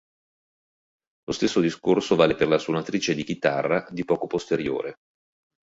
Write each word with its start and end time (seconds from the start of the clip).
Lo 1.25 1.31
stesso 1.31 1.59
discorso 1.59 2.15
vale 2.15 2.33
per 2.33 2.47
la 2.47 2.57
"Suonatrice 2.57 3.13
di 3.13 3.23
chitarra", 3.23 3.85
di 3.91 4.03
poco 4.03 4.25
posteriore. 4.25 4.95